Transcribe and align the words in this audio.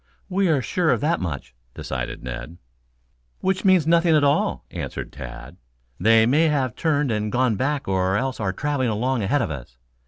We 0.29 0.47
are 0.49 0.63
sure 0.63 0.89
of 0.89 0.99
that 1.01 1.19
much," 1.19 1.53
decided 1.75 2.23
Ned. 2.23 2.57
"Which 3.41 3.63
means 3.63 3.85
nothing 3.85 4.15
at 4.15 4.23
all," 4.23 4.65
answered 4.71 5.11
Tad. 5.13 5.57
"They 5.99 6.25
may 6.25 6.47
have 6.47 6.75
turned 6.75 7.11
and 7.11 7.31
gone 7.31 7.55
back 7.55 7.87
or 7.87 8.17
else 8.17 8.39
are 8.39 8.51
traveling 8.51 8.89
along 8.89 9.21
ahead 9.21 9.43
of 9.43 9.51
us. 9.51 9.77